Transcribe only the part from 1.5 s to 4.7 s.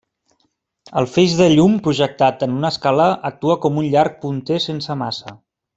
llum projectat en una escala actua com un llarg punter